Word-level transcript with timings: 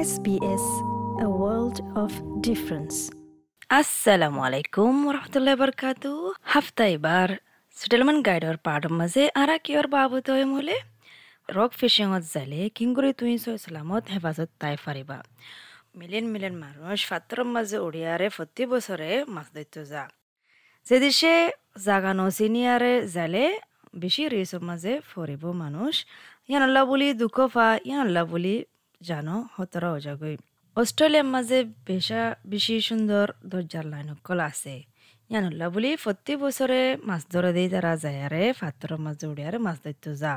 SBS, 0.00 0.64
a 1.20 1.28
world 1.40 1.78
of 1.94 2.12
difference. 2.40 2.98
assalamu 3.70 4.40
alaikum 4.46 4.92
warahmatullahi 5.06 5.54
wabarakatuh. 5.56 6.14
Hafta 6.54 6.84
এবার 6.96 7.28
settlement 7.76 8.20
গাইডৰ 8.28 8.56
পাৰ্টৰ 8.66 8.92
মাজে 9.00 9.24
আৰা 9.42 9.56
কিয়ৰ 9.64 9.86
বাবদ 9.96 10.24
হয় 10.32 10.46
মোলে 10.52 10.76
ৰক 11.48 11.70
ফিচিঙত 11.80 12.22
যালে 12.34 12.60
কিংগুৰি 12.76 13.10
তুই 13.20 13.30
ইছলামত 13.38 14.04
হেফাজত 14.14 14.50
তাই 14.62 14.74
ফাৰিবা 14.84 15.18
মিলিয়ন 16.00 16.26
মিলিয়ন 16.34 16.56
মানুষ 16.64 16.98
ফাত্ৰৰ 17.10 17.40
মাজে 17.54 17.78
উড়িয়াৰে 17.86 18.26
প্ৰতি 18.36 18.64
বছৰে 18.72 19.10
মাছ 19.34 19.46
দৈত্য 19.56 19.76
যা 19.92 20.04
যে 20.86 20.96
দিশে 21.04 21.34
জাগানো 21.86 22.26
চিনিয়ারে 22.38 22.92
যালে 23.16 23.44
বেশি 24.02 24.22
রেসর 24.34 24.62
মাঝে 24.70 24.92
ফরিব 25.10 25.42
মানুষ 25.62 25.94
ইয়ানল্লা 26.48 26.82
বলি 26.90 27.08
দুঃখ 27.22 27.36
ফা 27.54 27.66
ইয়ানল্লা 27.88 28.22
বলি 28.34 28.54
জানো, 29.08 29.34
হতরা 29.56 29.88
অজাগই। 29.96 30.36
অস্ট্রেলিয়ার 30.76 31.28
মাঝে 31.34 31.58
বেশা 31.88 32.22
বেশি 32.46 32.80
সুন্দর 32.80 33.26
দরজার 33.50 33.86
লাইন 33.92 34.08
কল 34.26 34.40
আছে। 34.50 34.74
ইয়ানল্লা 35.30 35.66
বলি 35.74 35.90
প্রতি 36.04 36.36
বছরে 36.36 36.80
মাছ 37.08 37.22
ধরে 37.32 37.52
দিয়ে 37.52 37.68
তারা 37.74 37.96
যায় 37.96 38.18
আরে 38.26 38.52
ফাত্তর 38.52 38.90
মাঝে 38.98 39.26
উড়িয়ারে 39.26 39.58
মাছ 39.58 39.78
ধরতে 39.84 40.10
যা। 40.22 40.32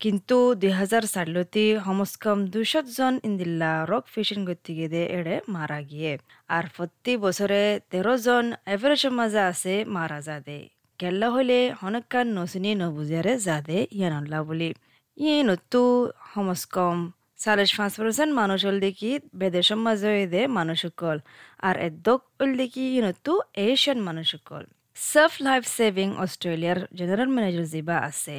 কিন্তু 0.00 0.36
দুই 0.54 0.70
হাজার 0.70 1.02
চারলতি 1.14 1.64
সমস্কম 1.84 2.38
দুশত 2.46 2.86
জন 2.96 3.14
ইন্দিল্লা 3.28 3.72
রক 3.90 4.04
ফিশিং 4.14 4.40
গতিকে 4.48 4.86
দে 4.88 5.02
এড়ে 5.18 5.40
মারা 5.48 5.80
গিয়ে। 5.82 6.12
আর 6.56 6.64
প্রতি 6.76 7.12
বছরে 7.16 7.62
তেরো 7.90 8.14
জন 8.26 8.44
এভারেজের 8.74 9.12
মাঝে 9.18 9.40
আছে 9.50 9.74
মারা 9.96 10.18
যা 10.26 10.36
দে 10.46 10.58
কেল্লা 10.98 11.28
হলে 11.30 11.58
হনকান 11.80 12.26
নচিনি 12.36 12.70
নবুজারে 12.74 13.32
যা 13.46 13.56
দে 13.66 13.78
ইয়ানল্লা 13.98 14.38
বলি। 14.48 14.70
ইয়ে 15.16 15.36
নতু 15.48 15.84
সমস্কম 16.34 16.96
চাল্লিশ 17.38 17.70
পাঁচ 17.78 17.92
পার্সেন্ট 18.00 18.32
মানুষ 18.40 18.60
হল 18.66 18.76
দেখি 18.86 19.10
বেদেশৰ 19.40 19.78
মাজে 19.86 20.12
দে 20.34 20.42
মানুহসকল 20.58 21.16
আর 21.68 21.74
এদ্দক 21.88 22.20
হল 22.38 22.50
দেখি 22.60 22.84
ইনতো 22.98 23.32
এছিয়ান 23.66 23.98
মানুহসকল 24.08 24.64
সার্ফ 24.96 25.34
লাইফ 25.46 25.62
সেভিং 25.78 26.08
অস্ট্রেলিয়ার 26.24 26.78
জেনারেল 26.98 27.28
ম্যানেজার 27.34 27.66
যিবা 27.72 27.96
আছে। 28.08 28.36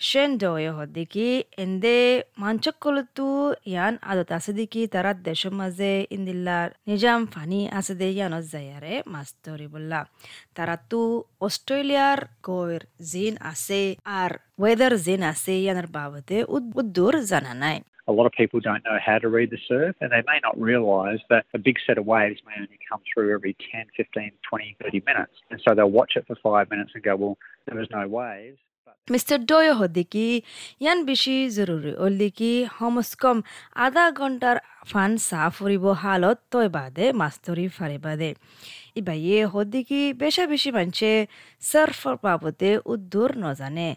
শেন 0.00 0.30
ডয়ে 0.42 0.70
হদিকি 0.78 1.28
এন্দে 1.64 1.98
মাঞ্চকলতু 2.42 3.28
ইয়ান 3.70 3.94
আদত 4.10 4.30
আছে 4.38 4.52
দেখি 4.60 4.82
তারা 4.94 5.10
দেশের 5.28 5.52
মাঝে 5.60 5.92
ইন্দিল্লার 6.16 6.68
নিজাম 6.88 7.20
ফানি 7.32 7.60
আছে 7.78 7.94
দে 8.00 8.08
ইয়ানত 8.16 8.44
যায়ারে 8.54 8.94
মাছ 9.12 9.28
ধরিবল্লা 9.44 10.00
তারা 10.56 10.74
তো 10.90 11.00
অস্ট্রেলিয়ার 11.46 12.20
গৈর 12.46 12.82
জিন 13.10 13.34
আছে 13.52 13.82
আর 14.20 14.30
ওয়েদার 14.60 14.92
জিন 15.04 15.20
আছে 15.32 15.52
ইয়ানার 15.62 15.88
বাবদে 15.96 16.38
উদ্দুর 16.80 17.14
জানা 17.30 17.52
নাই। 17.62 17.78
A 18.08 18.12
lot 18.12 18.26
of 18.26 18.32
people 18.32 18.60
don't 18.60 18.84
know 18.84 18.98
how 19.04 19.18
to 19.18 19.28
read 19.28 19.50
the 19.50 19.58
surf 19.68 19.96
and 20.00 20.12
they 20.12 20.22
may 20.26 20.38
not 20.42 20.58
realise 20.60 21.20
that 21.28 21.44
a 21.54 21.58
big 21.58 21.76
set 21.86 21.98
of 21.98 22.06
waves 22.06 22.40
may 22.46 22.54
only 22.56 22.78
come 22.88 23.00
through 23.12 23.34
every 23.34 23.56
10, 23.72 23.86
15, 23.96 24.30
20, 24.48 24.76
30 24.82 25.02
minutes. 25.06 25.32
And 25.50 25.60
so 25.66 25.74
they'll 25.74 25.90
watch 25.90 26.12
it 26.16 26.26
for 26.26 26.36
five 26.42 26.70
minutes 26.70 26.92
and 26.94 27.02
go, 27.02 27.16
well, 27.16 27.38
there 27.66 27.78
was 27.78 27.88
no 27.90 28.06
waves. 28.06 28.58
Mister 29.12 29.38
ডয় 29.50 29.70
হদিকি 29.78 30.28
ইয়ান 30.82 30.98
বেশি 31.10 31.36
জরুরি? 31.56 31.92
ওলিকি 32.04 32.52
সমস্কম 32.78 33.36
আধা 33.84 34.06
ঘণ্টার 34.18 34.56
fun 34.90 35.12
সাফ 35.28 35.50
ফুরিব 35.56 35.84
হালত 36.02 36.38
তয় 36.52 36.68
বাদে 36.76 37.06
মাছ 37.20 37.34
ধরি 37.46 37.66
ফারে 37.76 37.98
বাদে 38.06 38.30
ইবাইয়ে 39.00 39.38
হদিকি 39.52 40.00
বেশা 40.22 40.44
বেশি 40.52 40.70
মানছে 40.76 41.10
সার্ফর 41.70 42.14
বাবদে 42.24 42.70
উদ্দুর 42.92 43.30
নজানে। 43.44 43.88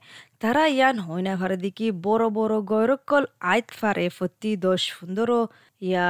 তারা 0.42 0.64
ইয়ান 0.76 0.96
হয় 1.06 1.24
না 1.28 1.34
ফারে 1.40 1.58
দিকি 1.66 1.88
বড় 2.06 2.26
বড় 2.38 2.56
গৈরকল 2.72 3.24
আইত 3.54 3.68
ফারে 3.80 4.06
ফতি 4.18 4.52
দশ 4.66 4.82
পনেরো 4.98 5.40
ইয়া 5.88 6.08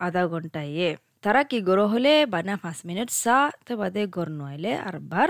আধা 0.00 0.22
ঘণ্টা 0.32 0.62
ইয়ে 0.74 0.90
তারা 1.24 1.42
কি 1.50 1.58
গরো 1.68 1.84
হলে 1.92 2.12
বানা 2.34 2.54
পাঁচ 2.62 2.78
মিনিট 2.88 3.08
চা 3.22 3.38
তো 3.66 3.72
বাদে 3.80 4.02
গর 4.16 4.28
নইলে 4.40 4.72
আর 4.86 4.96
বার 5.10 5.28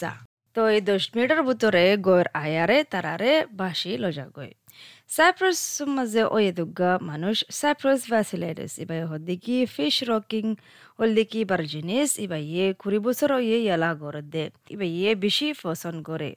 যা। 0.00 0.12
তো 0.58 0.64
এই 0.76 0.82
দশ 0.90 1.04
মিনিটের 1.14 1.40
ভিতরে 1.48 1.84
গয়ের 2.06 2.28
আয়ারে 2.44 2.78
তারারে 2.92 3.32
বাসি 3.60 3.92
লজা 4.02 4.26
গই 4.36 4.52
সাইপ্রাস 5.16 5.60
মাঝে 5.96 6.22
ওয়ে 6.34 6.50
দুগা 6.58 6.92
মানুষ 7.10 7.36
সাইপ্রাস 7.60 8.00
ভ্যাসিলাইটিস 8.12 8.72
ইবাই 8.84 9.00
হদিকি 9.10 9.56
ফিশ 9.74 9.96
রকিং 10.10 10.46
হলদিকি 10.98 11.40
বার 11.50 11.62
জিনিস 11.74 12.08
ইবাই 12.24 12.42
ইয়ে 12.52 12.66
কুড়ি 12.80 12.98
বছর 13.06 13.30
ইয়ে 13.46 13.58
ইয়ালা 13.66 13.90
গড় 14.02 14.20
দে। 14.34 14.44
ইবাই 14.74 14.90
ইয়ে 14.98 15.10
বেশি 15.24 15.48
পছন্দ 15.62 15.98
করে 16.08 16.30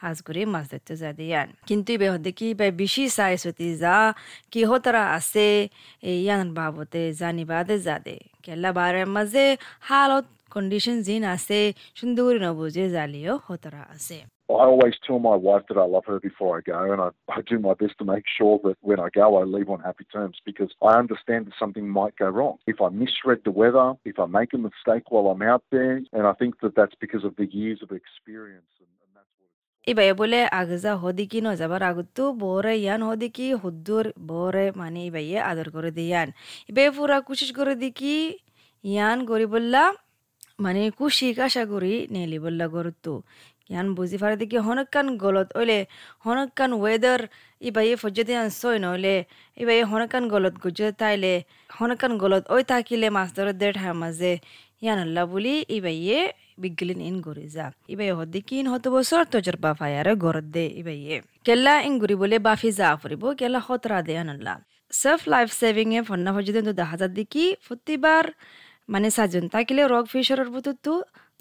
হাজ 0.00 0.16
করে 0.26 0.42
মাছ 0.54 0.66
ধরতে 0.72 0.94
যা 1.02 1.10
দিয়ান। 1.18 1.48
কিন্তু 1.68 1.88
ইবে 1.96 2.08
হদিকি 2.14 2.46
ইবাই 2.54 2.70
বেশি 2.82 3.04
চাই 3.16 3.34
সতি 3.42 3.68
যা 3.82 3.96
কি 4.52 4.60
হতারা 4.70 5.02
আছে 5.18 5.48
ইয়ান 6.24 6.46
বাবতে 6.58 7.02
জানিবাদে 7.20 7.76
যা 7.86 7.96
দে। 8.06 8.16
কেলা 8.44 8.70
বারের 8.78 9.08
মাঝে 9.16 9.44
হালত 9.88 10.26
কন্ডিশন 10.54 10.96
জিন 11.08 11.22
আছে 11.34 11.58
সুন্দর 11.98 12.30
নবুজে 12.44 12.84
জালিও 12.94 13.34
হতরা 13.46 13.82
আছে 13.96 14.18
I 14.48 14.64
always 14.64 14.96
tell 15.06 15.18
my 15.20 15.34
wife 15.34 15.64
that 15.68 15.78
I 15.78 15.84
love 15.86 16.06
her 16.06 16.20
before 16.20 16.58
I 16.58 16.60
go, 16.62 16.92
and 16.92 17.00
I, 17.00 17.10
I 17.28 17.40
do 17.42 17.58
my 17.58 17.74
best 17.74 17.94
to 17.98 18.04
make 18.04 18.24
sure 18.38 18.60
that 18.64 18.76
when 18.82 19.00
I 19.00 19.08
go, 19.10 19.26
I 19.36 19.44
leave 19.44 19.70
on 19.70 19.80
happy 19.80 20.06
terms 20.12 20.36
because 20.44 20.70
I 20.82 20.98
understand 20.98 21.46
that 21.46 21.54
something 21.58 21.88
might 21.88 22.16
go 22.16 22.28
wrong. 22.28 22.58
If 22.66 22.80
I 22.80 22.88
misread 22.90 23.40
the 23.44 23.50
weather, 23.52 23.94
if 24.04 24.18
I 24.18 24.26
make 24.26 24.52
a 24.52 24.58
mistake 24.58 25.04
while 25.08 25.28
I'm 25.28 25.42
out 25.42 25.64
there, 25.70 25.94
and 26.12 26.26
I 26.26 26.34
think 26.34 26.60
that 26.60 26.74
that's 26.74 26.94
because 27.00 27.24
of 27.24 27.34
the 27.36 27.46
years 27.50 27.80
of 27.82 27.90
experience. 27.92 28.72
And, 28.78 28.92
and 29.04 29.12
that's 29.16 29.32
what 29.38 29.50
ইবাই 29.86 30.08
বলে 30.20 30.40
আগজা 30.60 30.92
হদিকি 31.02 31.38
নজাবার 31.46 31.82
আগতো 31.90 32.22
বরে 32.44 32.74
ইয়ান 32.84 33.00
হদিকি 33.08 33.46
হুদ্দুর 33.62 34.06
বরে 34.30 34.66
মানে 34.80 35.00
ইবাইয়ে 35.08 35.38
আদর 35.50 35.68
করে 35.76 35.90
দিয়ান 35.98 36.28
ইবাই 36.70 36.88
পুরা 36.96 37.16
কুশিস 37.26 37.50
করে 37.58 37.74
দিকি 37.82 38.14
ইয়ান 38.84 39.18
গরি 39.30 39.46
বললা 39.54 39.82
মানে 40.58 40.82
কুশিক 40.98 41.36
আশা 41.46 41.62
করি 41.72 41.94
নেলি 42.10 42.38
বললা 42.44 42.66
গরতো 42.74 43.12
ইয়ান 43.70 43.86
বুঝি 43.96 44.16
ফারে 44.22 44.36
দেখি 44.42 44.58
হনকান 44.66 45.06
গলত 45.22 45.48
ওইলে 45.60 45.78
হনকান 46.24 46.70
ওয়েদার 46.82 47.20
ইবাই 47.60 47.88
ফজ্জতে 48.02 48.32
আন 48.40 48.48
সই 48.60 48.76
নইলে 48.84 49.16
ইবাই 49.56 49.78
হনকান 49.90 50.24
গলত 50.32 50.54
গুজে 50.64 50.88
তাইলে 51.00 51.32
হনকান 51.78 52.12
গলত 52.22 52.44
ওই 52.54 52.62
থাকিলে 52.70 53.08
মাছ 53.16 53.28
ধরে 53.36 53.52
দেড় 53.60 53.74
ঠার 53.78 53.94
মাঝে 54.02 54.32
ইয়ান 54.82 54.98
আল্লাহ 55.06 55.24
বলি 55.32 55.54
ইবাইয়ে 55.76 56.18
বিগলিন 56.58 57.00
ইন 57.08 57.16
গরি 57.20 57.46
যা। 57.56 57.66
ইবাই 57.88 58.08
হদ্দিকি 58.18 58.54
ইন 58.60 58.66
হত 58.72 58.84
বছর 58.88 59.22
তজরবা 59.32 59.70
ফায়ারে 59.80 60.12
গরত 60.24 60.46
দে 60.54 60.64
ইবাইয়ে 60.80 61.16
কেল্লা 61.46 61.74
ইন 61.88 61.94
গুরি 62.02 62.14
বলে 62.22 62.36
বাফি 62.46 62.70
যা 62.78 62.88
ফুরিব 63.00 63.24
কেল্লা 63.40 63.60
হতরা 63.66 63.98
দে 64.06 64.14
আনাল্লাহ 64.22 64.56
সেলফ 64.92 65.22
লাইফ 65.32 65.48
সেভিং 65.60 65.88
এ 65.98 66.00
ফন্না 66.08 66.30
ফজ্জতে 66.34 66.60
তো 66.68 66.72
দেখা 66.80 66.96
যার 67.00 67.12
দিকি 67.18 67.44
প্রতিবার 67.66 68.24
মানে 68.88 69.08
সাতজন। 69.16 69.44
থাকিলে 69.54 69.82
রক 69.94 70.04
ফিশারের 70.12 70.48
ভিতরতো 70.54 70.92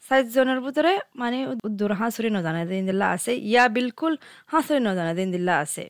সাতজনের 0.07 0.59
ভিতরে 0.65 0.93
মানে 1.21 1.37
উদ্দুর 1.67 1.91
হাঁসুরি 1.99 2.29
নজানা 2.37 2.61
দিন 2.69 2.83
দিল্লা 2.89 3.07
আছে। 3.15 3.31
ইয়া 3.51 3.63
বিলকুল 3.75 4.13
হাঁসুরি 4.51 4.81
নজানা 4.87 5.13
দিন 5.19 5.27
দিল্লা 5.35 5.53
আছে। 5.63 5.83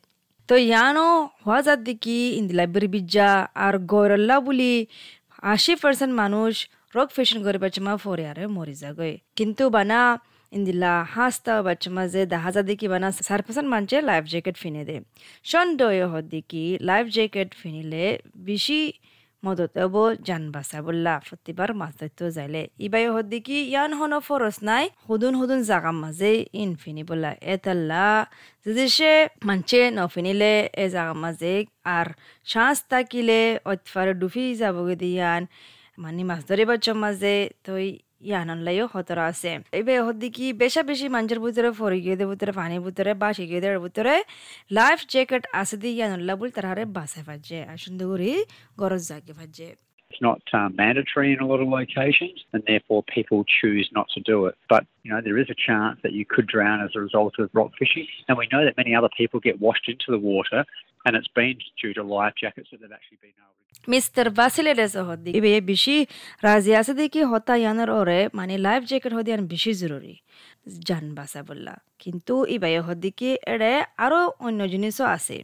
তো 0.50 0.56
ইয়ানো 0.70 1.08
হওয়া 1.46 1.60
যার 1.66 1.80
দিকি 1.88 2.18
ইন্দিলা 2.40 2.66
বিরবিজ্জা 2.74 3.30
আর 3.66 3.76
গৌরল্লা 3.92 4.36
বলি 4.48 4.74
আশি 5.54 5.74
পার্সেন্ট 5.82 6.14
মানুষ 6.22 6.54
রক 6.96 7.10
ফিশিং 7.16 7.40
করে 7.46 7.58
বাচ্চামা 7.64 7.94
ফরে 8.04 8.24
আরে 8.32 8.44
মরি 8.58 8.76
যাগই 8.84 9.14
কিন্তু 9.38 9.64
বানা 9.76 10.00
ইন্দিলা 10.52 10.94
হাঁসতা 11.14 11.54
বাচ্চামা 11.68 12.04
যে 12.14 12.22
দেখা 12.34 12.50
যা 12.56 12.62
দেখি 12.70 12.88
বানা 12.94 13.08
চার 13.28 13.40
পার্সেন্ট 13.46 13.68
মানুষে 13.74 13.98
লাইফ 14.10 14.24
জ্যাকেট 14.34 14.56
ফিনে 14.62 14.84
দে। 14.90 14.98
সন্দেহ 15.52 15.90
হদিকি 16.14 16.66
লাইফ 16.90 17.06
জ্যাকেট 17.18 17.50
ফিনিলে 17.60 18.04
বেশি 18.50 18.80
মদত 19.46 19.75
হব 19.84 19.96
জান 20.28 20.44
বাসা 20.56 20.79
বললা 20.88 21.13
প্রতিবার 21.28 21.69
মাছ 21.81 21.94
ধরতে 22.00 22.25
যাইলে 22.38 22.62
ইবাই 22.85 23.06
হদি 23.16 23.40
কি 23.47 23.57
ইয়ান 23.74 23.91
হন 24.00 24.13
ফরস 24.28 24.57
নাই, 24.69 24.85
হুদুন 25.07 25.34
হুদুন 25.40 25.59
জাগাম 25.69 25.97
মাঝে 26.03 26.31
ইনফিনি 26.63 27.03
বললা 27.09 27.31
এতাল্লা 27.53 28.06
যদি 28.66 28.85
সে 28.97 29.12
মানছে 29.47 29.79
নফিনিলে, 29.97 30.53
এ 30.84 30.85
জাগাম 30.96 31.17
মাঝে 31.26 31.53
আর 31.96 32.08
শ্বাস 32.52 32.78
থাকিলে 32.91 33.40
অতফারে 33.72 34.14
ডুফি 34.22 34.46
যাবগে 34.61 34.96
দিয়ান। 35.03 35.41
মানে 35.97 36.23
মাছ 36.29 36.41
ধরিবার 36.49 36.79
মাঝে 37.03 37.35
তই 37.66 37.87
ইয়ানলাইও 38.28 38.87
হতরা 38.95 39.25
আছে 39.33 39.53
এবে 39.81 39.95
হদিকি 40.07 40.47
বেশা 40.63 40.83
বেশি 40.91 41.07
মানুষের 41.15 41.41
ভিতরে 41.45 41.71
ফরি 41.81 41.98
গিয়ে 42.04 42.16
ভিতরে 42.33 42.53
পানির 42.60 42.83
ভিতরে 42.87 43.13
বা 43.22 43.28
শিখিয়ে 43.37 43.78
ভিতরে 43.87 44.15
লাইফ 44.71 45.01
জ্যাকেট 45.13 45.45
আছে 45.60 45.77
দিয়ে 45.83 45.95
ইয়ানল্লা 45.98 46.34
বল 46.39 46.48
তারা 46.57 46.84
বাসে 46.98 47.21
ফাজে 47.27 47.59
আর 47.71 47.78
সুন্দর 47.84 48.07
করে 48.10 48.33
গরজ 48.81 49.03
জাগে 49.10 49.34
ফাজে 49.41 49.69
It's 50.10 50.22
not 50.22 50.41
um, 50.54 50.71
mandatory 50.77 51.28
in 51.34 51.41
a 51.41 51.47
lot 51.47 51.60
of 51.60 51.69
locations, 51.69 52.39
and 52.53 52.63
therefore 52.66 53.01
people 53.16 53.45
choose 53.59 53.87
not 53.93 54.07
to 54.15 54.21
do 54.21 54.37
it. 54.47 54.54
But 54.69 54.83
you 55.03 55.10
know 55.10 55.21
there 55.21 55.39
is 55.43 55.48
a 55.51 55.59
chance 55.69 55.97
that 56.04 56.13
you 56.13 56.25
could 56.25 56.47
drown 56.47 56.78
as 56.81 56.93
a 56.95 57.01
result 57.01 57.34
of 57.39 57.51
rock 57.53 57.72
fishing, 57.78 58.07
and 58.28 58.34
we 58.39 58.47
know 58.53 58.63
that 58.65 58.77
many 58.77 58.93
other 58.95 59.13
people 59.16 59.39
get 59.41 59.60
washed 59.60 59.87
into 59.89 60.09
the 60.15 60.22
water, 60.33 60.60
and 61.06 61.14
it's 61.16 61.28
been 61.30 61.58
হদি 65.03 65.32
হদি 69.88 70.14
জান 70.88 71.06
বাসা 71.14 71.42
বললা 71.44 71.76
কিন্তু 72.00 72.34
ইবাই 72.48 72.74
হদিকি 72.80 73.30
এড়ে 73.48 73.74
আরও 73.98 74.22
অন্য 74.40 74.59
জিনিসও 74.68 75.06
আছে 75.08 75.38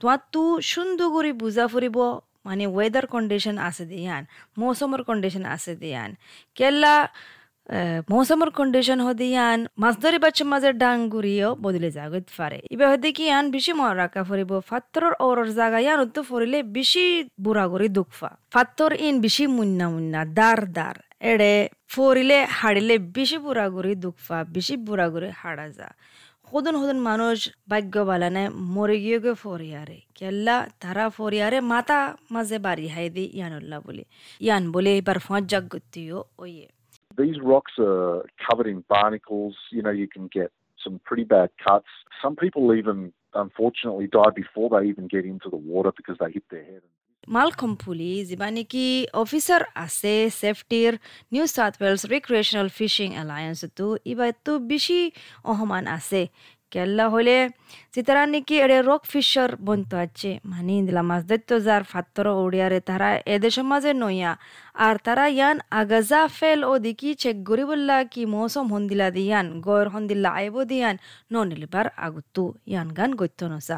তোমার 0.00 0.20
তু 0.32 0.42
সুন্দর 0.64 1.08
করে 1.10 1.30
বুঝা 1.32 1.64
ফুরিব 1.66 1.98
মানে 2.44 2.64
ওয়েদার 2.66 3.06
কন্ডিশন 3.06 3.56
আছে 3.58 3.84
দিয়ান 3.86 4.22
মৌসুমের 4.58 5.02
কন্ডিশন 5.02 5.44
আছে 5.44 5.72
দিয়ান 5.76 6.10
কেলা 6.56 6.94
মৌসুমের 8.10 8.50
কন্ডিশন 8.58 8.98
হদিয়ান 9.06 9.58
মাছ 9.82 9.94
ধরি 10.02 10.18
বাচ্চা 10.24 10.44
মাঝের 10.52 10.74
ডাঙ্গুরিও 10.82 11.48
বদলে 11.64 11.88
যাগত 11.96 12.26
পারে 12.38 12.58
এবার 12.74 12.86
হদি 12.92 13.10
কি 13.16 13.24
ইয়ান 13.28 13.46
বেশি 13.50 13.72
মনে 13.72 13.94
রাখা 13.94 14.20
ফুরিব 14.28 14.52
ফাত্তর 14.70 15.04
ওরর 15.26 15.48
জায়গা 15.58 15.78
ইয়ান 15.80 15.98
উত্তর 16.04 16.22
ফুরিলে 16.30 16.58
বেশি 16.76 17.04
বুড়া 17.44 17.64
করে 17.72 17.86
দুঃখফা 17.96 18.30
ফাত্তর 18.54 18.90
ইন 19.06 19.14
বেশি 19.24 19.44
মুন্না 19.56 19.86
মুন্না 19.92 20.20
দার 20.38 20.60
দার 20.76 20.96
এড়ে 21.22 21.52
ফরিলে 21.88 22.38
হাড়িলে 22.58 22.96
বেশি 23.16 23.36
বুড়া 23.44 23.66
করে 23.74 23.92
দুঃখফা 24.04 24.38
বেশি 24.54 24.74
বুড়া 24.86 25.06
করে 25.14 25.28
হাড়া 25.40 25.66
যা 25.70 25.88
সদন 26.48 26.74
সদন 26.80 26.98
মানুষ 27.02 27.38
ভাগ্য 27.70 27.94
বালানে 28.04 28.42
মরে 28.74 28.96
গিয়ে 29.00 29.18
গিয়ে 29.24 29.36
ফরিয়ারে 29.44 29.98
কেল্লা 30.18 30.56
তারা 30.80 31.04
ফরিয়ারে 31.08 31.58
মাতা 31.72 32.00
মাঝে 32.30 32.56
বাড়ি 32.66 32.86
হাই 32.94 33.06
দি 33.16 33.24
ইয়ানুল্লাহ 33.38 33.78
বলে 33.86 34.02
ইয়ান 34.40 34.62
বলে 34.74 34.90
এবার 35.00 35.18
ফঁজ 35.18 35.42
জাগতিও 35.52 36.18
ওয়ে 36.38 36.66
These 37.17 37.37
rocks 37.53 37.73
are 37.79 38.23
covered 38.45 38.67
in 38.67 38.79
barnacles. 38.95 39.55
You 39.71 39.81
know, 39.85 39.95
you 40.01 40.07
can 40.07 40.25
get 40.39 40.49
some 40.83 40.95
pretty 41.07 41.25
bad 41.35 41.49
cuts. 41.65 41.91
Some 42.23 42.35
people 42.43 42.63
even, 42.73 42.97
unfortunately, 43.43 44.07
die 44.07 44.33
before 44.43 44.67
they 44.69 44.83
even 44.91 45.05
get 45.07 45.25
into 45.25 45.49
the 45.49 45.61
water 45.71 45.91
because 45.99 46.17
they 46.21 46.31
hit 46.37 46.45
their 46.53 46.65
head. 46.71 46.83
মালকম 47.35 47.71
পুলি 47.83 48.11
যিবা 48.29 48.47
নেকি 48.57 48.85
officer 49.23 49.61
আছে 49.85 50.13
ছেফটিৰ 50.41 50.91
New 51.33 51.45
South 51.55 51.73
Wales 51.83 52.01
recreational 52.13 52.67
fishing 52.77 53.07
এলায়েন্সতো 53.23 53.85
ইবাৰতো 54.11 54.51
বেছি 54.69 54.99
অসমান 55.51 55.83
আছে 55.97 56.21
হলে 57.14 57.36
যেতারা 57.94 58.22
নাকি 58.32 58.54
এড়ে 58.64 58.78
রক 58.88 59.02
ফিশার 59.12 59.50
বন্ত 59.66 59.90
আছে 60.04 60.30
মানে 60.50 60.74
দিলা 60.86 61.02
মাছ 61.10 61.22
দৈত্য 61.30 61.50
যার 61.66 61.82
ফাত্তর 61.90 62.26
ওড়িয়ারে 62.42 62.80
তারা 62.88 63.08
এদের 63.34 63.54
মাঝে 63.70 63.92
নইয়া। 64.02 64.32
আর 64.86 64.96
তারা 65.06 65.24
ইয়ান 65.36 65.56
আগাজা 65.80 66.20
ফেল 66.38 66.60
ও 66.70 66.72
দিকি 66.84 67.10
চেক 67.22 67.36
গরি 67.48 67.64
বললা 67.70 67.96
কি 68.12 68.22
মৌসম 68.34 68.66
হন্দিলা 68.74 69.08
দিয়ান 69.16 69.46
গর 69.66 69.86
হন্দিল্লা 69.94 70.30
আইব 70.40 70.56
দিয়ান 70.70 70.96
ননিলিবার 71.32 71.86
আগুতু 72.06 72.44
ইয়ান 72.72 72.88
গান 72.98 73.10
গত্য 73.20 73.40
নসা। 73.52 73.76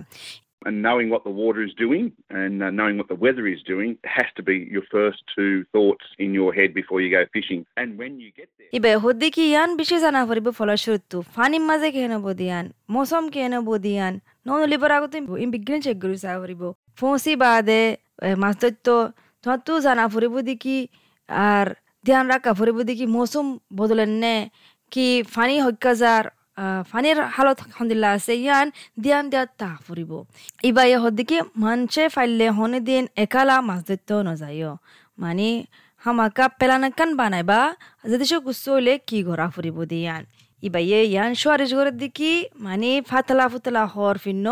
And 0.63 0.83
knowing 0.83 1.11
what 1.11 1.23
the 1.25 1.31
water 1.33 1.63
is 1.63 1.75
doing 1.75 2.13
and 2.31 2.63
uh, 2.63 2.71
knowing 2.71 2.97
what 2.97 3.09
the 3.09 3.15
weather 3.17 3.47
is 3.47 3.63
doing 3.65 3.99
has 4.07 4.27
to 4.37 4.43
be 4.43 4.57
your 4.71 4.83
first 4.91 5.23
two 5.35 5.65
thoughts 5.73 6.05
in 6.19 6.33
your 6.33 6.53
head 6.53 6.73
before 6.73 7.01
you 7.01 7.11
go 7.11 7.25
fishing. 7.33 7.67
And 7.77 7.99
when 7.99 8.13
you 8.19 8.31
get 8.33 8.49
there. 8.59 8.71
ইবে 8.77 8.91
হদ্দি 9.05 9.29
কি 9.37 9.43
ইয়ান 9.53 9.71
বিশেষ 9.81 9.99
জানা 10.05 10.21
ফুরিব 10.29 10.49
ফলশ্রুতু 10.59 11.19
funny 11.35 11.59
মাঝে 11.69 11.89
কে 11.95 12.01
নেব 12.13 12.27
দিয়ান 12.41 12.65
মৌসম 12.95 13.25
কে 13.35 13.41
নেব 13.55 13.69
দিয়ান 13.87 14.15
নন 14.47 14.61
লিবার 14.73 14.91
আগত 14.99 15.13
ইম 15.45 15.51
বিজ্ঞান 15.57 15.81
চেক 15.87 15.97
করি 16.03 16.17
সা 16.25 16.31
ফুরিব 16.43 16.63
ফোঁসি 16.99 17.33
বাদে 17.43 17.83
মাছ 18.43 18.55
দৈত্য 18.63 18.87
তোমার 19.45 19.61
তো 19.67 19.73
জানা 19.87 20.05
ফুরিব 20.13 20.35
দিকি 20.49 20.79
আর 21.29 21.67
ধ্যান 22.05 22.25
রাখা 22.33 22.53
ফুরিব 22.59 22.79
দিকি 22.89 23.05
মৌসুম 23.17 23.47
বদলেন 23.79 24.13
নে 24.23 24.35
কি 24.93 25.07
ফানি 25.35 25.57
হক্কাজার 25.67 26.25
ফানির 26.91 27.19
হালত 27.35 27.59
হন্দিল্লা 27.77 28.09
আছে। 28.17 28.33
ইয়ান, 28.45 28.67
দিয়ান 29.03 29.25
দিয়া 29.33 29.45
তা 29.61 29.71
ফুরিব 29.85 30.13
ইবা 30.69 30.83
ইয়ে 30.89 30.99
হদ্দিকে 31.05 31.39
মানছে 31.63 32.03
ফাইলে 32.15 32.47
হনে 32.57 32.81
দিন 32.89 33.05
একালা 33.25 33.57
মাছ 33.69 33.81
ধরতে 33.89 34.15
নযায় 34.29 34.65
মানে 35.23 35.49
হামাকা 36.05 36.45
পেলানাকান 36.59 37.11
বানাইবা, 37.21 37.61
যদি 38.11 38.25
সে 38.31 38.37
গুছো 38.47 38.71
হইলে 38.77 38.95
কি 39.09 39.19
ঘোরা 39.29 39.47
ফুরিব 39.55 39.79
দিয়ান 39.93 40.23
ইবা 40.67 40.81
ইয়ে 40.89 41.01
ইয়ান 41.13 41.31
সোয়ারিজ 41.41 41.71
ঘরের 41.79 41.97
দিকে 42.03 42.33
মানে 42.67 42.91
ফাতলা 43.11 43.47
ফুতলা 43.53 43.83
হর 43.93 44.17
ফিন্ন, 44.25 44.47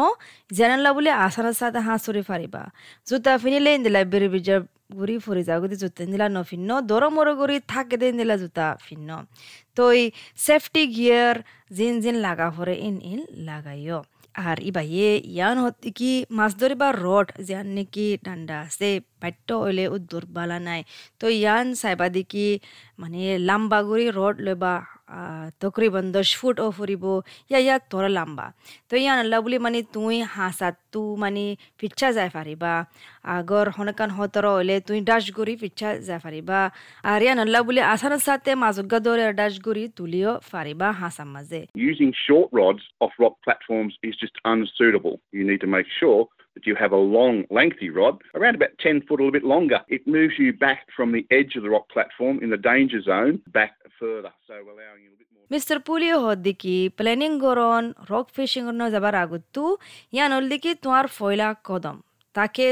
জানালা 0.57 0.91
বলে 0.97 1.11
আসার 1.27 1.47
সাথে 1.61 1.81
হাঁসরে 1.87 2.23
ফারিবা 2.29 2.63
জুতা 3.09 3.33
ফিনিলে 3.43 3.71
ইন্দিলা 3.77 4.01
বেরি 4.13 4.29
guri 4.91 5.17
furiza 5.19 5.61
guri 5.61 5.77
zutta 5.77 6.05
nila 6.05 6.29
no 6.29 6.43
finno 6.45 6.81
doro 6.83 7.11
moro 7.11 7.35
guri 7.35 7.61
takede 7.63 8.13
nila 8.13 8.37
zutta 8.37 8.77
finno 8.79 9.27
toi 9.75 10.13
safety 10.37 10.87
gear 10.87 11.45
zin 11.73 12.03
zin 12.03 12.17
laga 12.21 12.51
hore 12.51 12.75
in 12.79 13.01
in 13.03 13.21
laga 13.47 13.75
yo 13.81 14.05
আর 14.45 14.59
ইবাইয়ে 14.71 15.11
ইয়ান 15.35 15.57
হতে 15.65 15.89
কি 15.99 16.11
মাছ 16.31 16.53
ধরিবা 16.61 16.89
রড 17.05 17.27
যে 17.49 17.55
নাকি 17.77 18.07
ডান্ডা 18.25 18.57
আছে 18.67 18.91
পাঠ্য 19.21 19.49
হইলে 19.63 19.85
ও 19.93 19.97
দুর্বালা 20.11 20.59
নাই 20.69 20.81
তো 21.21 21.27
ইয়ান 21.35 21.67
চাইবা 21.81 22.07
দেখি 22.17 22.49
মানে 22.99 23.21
লাম্বাগুড়ি 23.49 24.07
রড 24.19 24.37
লইবা 24.47 24.73
বা 25.04 25.04
তকরিবন 25.62 26.06
দশ 26.18 26.30
ফুট 26.40 26.58
ও 26.66 26.68
ফুরিব 26.78 27.06
ইয়া 27.52 27.60
ইয়া 27.66 27.76
তোর 27.92 28.06
লাম্বা 28.18 28.48
তো 28.90 28.94
ইয়ান 29.04 29.18
আল্লাহ 29.24 29.40
বুলি 29.46 29.58
মানে 29.66 29.80
তুই 29.96 30.18
হাঁসাত 30.36 30.76
তু 30.94 31.02
মানে 31.24 31.46
পিচ্ছা 31.80 32.08
যাই 32.18 32.30
পারিবা 32.38 32.74
আগর 33.36 33.66
হনকান 33.76 34.10
হতর 34.18 34.46
হইলে 34.56 34.76
তুই 34.88 35.00
ডাশ 35.10 35.26
গরি 35.38 35.54
পিচ্ছা 35.64 35.90
যাই 36.08 36.20
পারিবা 36.26 36.60
আর 37.12 37.20
ইয়ান 37.26 37.40
আল্লাহ 37.46 37.62
বুলি 37.68 37.82
আসার 37.94 38.14
সাথে 38.28 38.52
মাজুগা 38.64 39.00
দরে 39.06 39.26
ডাশ 39.42 39.54
গরি 39.68 39.84
তুলিও 39.98 40.32
পারিবা 40.52 40.88
হাঁসার 41.02 41.30
মাঝে 41.36 41.62
Using 41.92 42.12
short 42.26 42.50
rods 42.62 42.84
off 43.04 43.14
rock 43.24 43.36
platforms 43.46 43.94
is 44.10 44.16
just 44.24 44.36
unsuitable. 44.52 45.16
You 45.38 45.44
need 45.50 45.62
to 45.66 45.70
make 45.78 45.90
sure 46.02 46.22
that 46.56 46.68
you 46.70 46.76
have 46.76 46.92
a 46.92 47.04
long, 47.18 47.36
lengthy 47.50 47.90
rod, 47.90 48.16
around 48.38 48.56
about 48.56 48.74
10 48.80 49.02
foot, 49.06 49.20
a 49.20 49.24
little 49.24 49.32
bit 49.32 49.44
longer. 49.44 49.80
It 49.88 50.02
moves 50.08 50.36
you 50.38 50.52
back 50.52 50.82
from 50.96 51.10
the 51.12 51.26
edge 51.32 51.52
of 51.56 51.64
the 51.64 51.70
rock 51.70 51.86
platform 51.90 52.36
in 52.44 52.50
the 52.50 52.58
danger 52.58 53.02
zone 53.02 53.36
back 53.54 53.72
further, 54.01 54.33
so 54.47 54.55
allowing 54.55 55.05
a 55.09 55.17
bit 55.19 55.29
more. 55.35 55.47
Mister 55.51 55.79
পুলিও 55.81 56.17
হদ্দিকি 56.27 56.77
planning 56.99 57.33
গরন 57.39 57.85
rock 58.11 58.27
fishing 58.37 58.63
যাবার 58.91 59.15
আগতো 59.15 59.63
ইয়ান 60.15 60.31
হলদিকি 60.37 60.71
tuar 60.85 61.05
ফয়লা 61.17 61.49
কদম 61.69 61.97
তাকে 62.37 62.65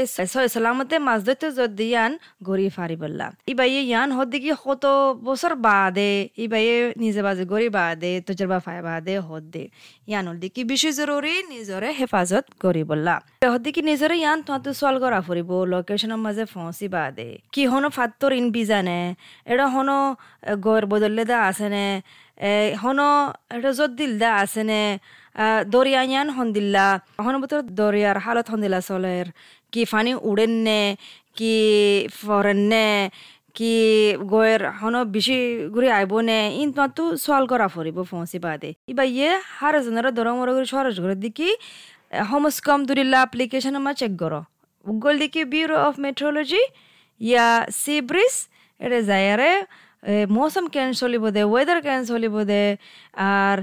সালামতে 0.53 0.95
মাছ 1.07 1.19
ধরতে 1.27 1.47
যদি 1.59 1.85
ইয়ান 1.93 2.11
গড়ি 2.47 2.67
ফারি 2.75 2.95
বললা। 3.03 3.27
ইবাই 3.51 3.71
ইয়ান 3.91 4.09
হদ্দিকি 4.17 4.51
কত 4.65 4.85
বছর 5.27 5.51
বাদে 5.67 6.11
ইবাই 6.45 6.65
নিজে 7.03 7.21
বাজে 7.27 7.43
গড়ি 7.53 7.67
বাদে 7.77 8.11
তজরবা 8.27 8.57
ফাই 8.65 8.79
বাদে 8.87 9.13
হদ্দে। 9.29 9.63
ইয়ান 10.09 10.23
হলদিকি 10.29 10.61
বেশি 10.71 10.89
জরুরি 10.99 11.33
নিজরে 11.53 11.89
হেফাজত 11.99 12.45
করি 12.63 12.83
বললা। 12.91 13.15
হদ্দিকি 13.53 13.81
নিজরে 13.89 14.15
ইয়ান 14.23 14.37
তোমার 14.45 14.61
সোয়াল 14.79 14.97
করা 15.03 15.19
ফুরিব 15.27 15.51
লোকেশনের 15.73 16.21
মাঝে 16.25 16.43
ফসি 16.53 16.87
বাদে। 16.95 17.29
কি 17.53 17.63
হনো 17.71 17.87
ফাত্তর 17.97 18.31
ইন 18.39 18.45
বিজানে, 18.55 18.99
এটা 19.51 19.65
হনো 19.73 19.97
গড় 20.65 20.85
বদললে 20.93 21.23
দা 21.31 21.37
আসেনে 21.49 21.87
হনো 22.83 23.09
এটা 23.55 23.71
যত 23.77 23.91
দিল 23.99 24.11
দা 24.21 24.29
আসেনে 24.43 24.81
দরিয়ায়ান 25.73 26.27
হন্দিল্লা। 26.37 26.87
হন 27.23 27.35
বতর 27.41 27.59
দরিয়ার 27.79 28.17
হালত 28.25 28.47
হন্দিল্লা 28.53 28.79
চলের 28.89 29.27
কি 29.73 29.81
ফানি 29.91 30.11
উড়েননে, 30.29 30.81
কি 31.37 31.55
ফরেননে 32.19 32.87
কি 33.57 33.73
গয়ের 34.33 34.61
হন 34.79 34.95
বেশি 35.15 35.37
ঘুরে 35.73 35.89
আইব 35.97 36.13
নে 36.29 36.39
ইন 36.61 36.69
তো 36.97 37.03
সোয়াল 37.23 37.43
করা 37.51 37.67
ফুরিব 37.73 37.97
ফসি 38.09 38.39
বাদে। 38.45 38.69
ইবা 38.91 39.03
ইয়ে 39.15 39.29
হার 39.55 39.75
জনের 39.85 40.07
দরং 40.17 40.35
মর 40.39 40.49
করে 40.55 40.67
সরস 40.73 40.95
করে 41.03 41.15
দিকি 41.23 41.49
হোমস 42.29 42.57
কম 42.67 42.79
দুরিল্লা 42.87 43.19
অ্যাপ্লিকেশন 43.23 43.75
মা 43.85 43.91
চেক 43.99 44.13
করো 44.21 44.41
গুগল 44.85 45.15
দিকি 45.21 45.41
ব্যুরো 45.51 45.77
অফ 45.87 45.93
মেট্রোলজি 46.05 46.63
ইয়া 47.21 47.47
সি 47.81 47.95
ব্রিজ 48.09 48.35
এটা 48.79 48.99
যায়ারে 49.09 49.51
কেন 50.75 50.89
চলিব 51.01 51.23
দে 51.35 51.41
ওয়েদার 51.53 51.79
কেন 51.85 51.99
চলিব 52.11 52.35
দে, 52.51 52.63
আর 53.39 53.57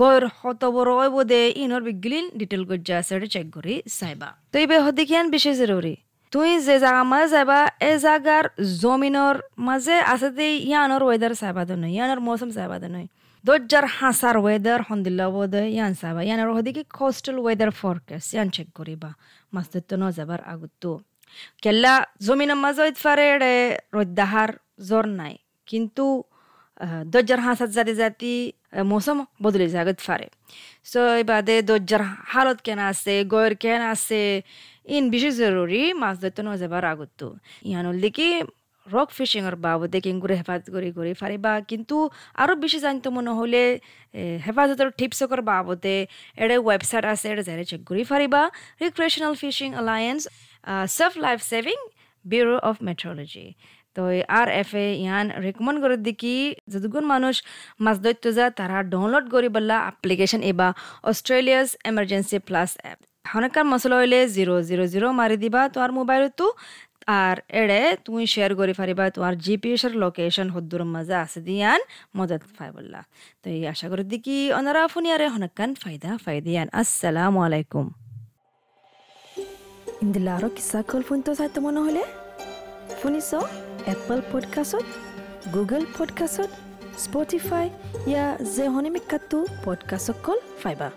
গয়র 0.00 0.24
হত 0.38 0.62
বড় 0.76 0.90
হইব 0.98 1.16
দে 1.32 1.40
ইনর 1.62 1.82
বিগলিন 1.88 2.24
ডিটেল 2.40 2.62
গজ্জা 2.70 2.94
আছে 3.00 3.14
চেক 3.34 3.46
করি 3.56 3.74
চাইবা 3.98 4.28
তো 4.52 4.56
এই 4.62 4.66
হদিকিয়ান 4.86 5.26
বেশি 5.34 5.52
জরুরি। 5.60 5.94
তুই 6.32 6.50
যে 6.66 6.76
জায়গা 6.84 7.02
মাঝে 7.12 7.28
যাবা 7.34 7.58
এ 7.90 7.92
জায়গার 8.06 8.44
জমিনের 8.82 9.36
মাঝে 9.68 9.96
আছে 10.12 10.28
দে 10.38 10.46
ইয়ানোর 10.70 11.02
ওয়েদার 11.08 11.32
চাইবা 11.40 11.62
দে 11.68 11.74
নয়, 11.80 11.92
ইয়ানোর 11.96 12.20
মৌসুম 12.26 12.50
চাইবা 12.56 12.76
দে 12.82 12.88
নয়। 12.94 13.08
দজ্জার 13.48 13.86
হাসার 13.96 14.36
ওয়েদার 14.44 14.80
হন্দিল্লা 14.88 15.26
বোধে 15.34 15.62
ইয়ান 15.76 15.92
চাবা 16.00 16.20
ইয়ানোর 16.28 16.50
হদিকে 16.56 16.82
কোস্টাল 16.98 17.36
ওয়েদার 17.44 17.70
ফরকাস্ট 17.80 18.28
ইয়ান 18.34 18.48
চেক 18.54 18.68
করিবা 18.78 19.10
মাছ 19.54 19.66
ধরতে 19.72 19.94
ন 20.00 20.04
যাবার 20.18 20.40
আগতো। 20.52 20.90
কেল্লা 21.62 21.94
জমিনের 22.26 22.58
মাঝে 22.64 22.84
ফারে 23.02 23.26
রোদ্দাহার 23.96 24.50
জ্বর 24.88 25.06
নাই। 25.20 25.34
কিন্তু 25.70 26.04
দজ্জার 27.06 27.40
হাঁসাত 27.40 27.70
জাতি 27.70 27.94
জাতি 27.94 28.32
মৌসুম 28.90 29.18
বদলে 29.42 29.66
জাগত 29.68 29.98
ফারে 30.06 30.26
সো 30.90 31.00
বাদে 31.30 31.56
দজ্জার 31.70 32.02
হালত 32.32 32.58
কেন 32.66 32.80
আছে 32.92 33.14
গয়ের 33.32 33.54
কেন 33.64 33.80
আছে 33.92 34.22
ইন 34.88 35.04
বেশি 35.12 35.30
জরুরি 35.40 35.82
মাছ 36.02 36.16
ধরতে 36.22 36.40
ন 36.46 36.48
যাবার 36.62 36.84
আগতো 36.92 37.26
ইয়ানুল 37.62 37.96
দেখি 38.04 38.28
রক 38.86 39.08
ফিশিংয়ের 39.10 39.56
বাবদে 39.66 39.98
কেঙ্গুরে 40.04 40.34
হেফাজত 40.40 40.66
করে 40.74 40.88
করে 40.98 41.12
ফারিবা 41.20 41.52
কিন্তু 41.70 41.96
আরও 42.34 42.54
বেশি 42.64 42.78
জানতে 42.84 43.08
মনে 43.16 43.32
হলে 43.38 43.62
হেফাজতের 44.44 44.88
টিপসকর 44.98 45.40
বাবদে 45.50 45.96
এটা 46.38 46.56
ওয়েবসাইট 46.58 47.04
আছে 47.12 47.26
এটা 47.32 47.42
যারা 47.48 47.64
চেক 47.70 47.80
করে 47.88 48.02
Fariba 48.10 48.42
recreational 48.82 49.34
fishing 49.42 49.68
alliance 49.74 50.20
surf 50.90 51.12
life 51.24 51.38
saving 51.50 51.78
bureau 52.24 52.56
of 52.60 52.76
meteorology 52.82 53.46
তো 53.96 54.02
আর 54.40 54.48
এফ 54.62 54.70
এ 54.84 54.86
ইয়ান 55.04 55.26
রেকমেন্ড 55.46 55.78
করে 55.84 55.96
দিকি 56.06 56.34
যতগুণ 56.72 57.04
মানুষ 57.14 57.34
মাছ 57.84 57.96
দৈত্য 58.04 58.24
যা 58.38 58.46
তারা 58.58 58.76
ডাউনলোড 58.92 59.26
করি 59.34 59.48
বললা 59.56 59.76
অ্যাপ্লিকেশন 59.86 60.40
এবা 60.50 60.68
অস্ট্রেলিয়াস 61.10 61.68
এমার্জেন্সি 61.90 62.38
প্লাস 62.48 62.70
অ্যাপ 62.82 62.98
হনকার 63.32 63.64
মশলা 63.72 63.96
হইলে 64.00 64.18
জিরো 64.36 64.54
জিরো 64.68 64.84
জিরো 64.92 65.08
মারি 65.20 65.36
দিবা 65.44 65.62
তোমার 65.74 65.90
মোবাইল 65.98 66.20
মোবাইলতো 66.20 66.46
আর 67.20 67.36
এড়ে 67.60 67.80
তুমি 68.06 68.24
শেয়ার 68.34 68.52
করে 68.60 68.72
পারিবা 68.80 69.04
তোমার 69.16 69.34
জিপিএসের 69.44 69.92
লোকেশন 70.02 70.46
হদ্দুর 70.54 70.82
মাঝে 70.94 71.16
আছে 71.24 71.38
দিয়ান 71.48 71.80
মদত 72.16 72.42
পাই 72.56 72.70
বললা 72.76 73.00
তো 73.42 73.46
এই 73.56 73.62
আশা 73.72 73.86
করি 73.90 74.04
দেখি 74.12 74.36
অনারা 74.58 74.82
ফুনিয়ারে 74.92 75.26
হনকান 75.34 75.70
ফায়দা 75.82 76.10
ফায়দিয়ান 76.24 76.66
আসসালামু 76.80 77.38
আলাইকুম। 77.46 77.86
ইন্দিলারো 80.04 80.48
কিসা 80.56 80.80
কল 80.90 81.02
ফোন 81.08 81.18
তো 81.26 81.30
চাইতো 81.38 81.58
মনে 81.66 81.80
হলে 81.86 82.02
শুনিছ? 83.00 83.30
এপল 83.86 84.22
পডকাষ্টত 84.32 84.84
গুগল 85.54 85.86
পডকাষ্টত 85.98 86.48
স্পটিফাই 86.98 87.70
ইয়া 88.06 88.38
জেহনিমিক 88.56 89.02
কাটো 89.08 89.46
পডকাষ্টকল 89.64 90.38
পাইবা। 90.62 90.90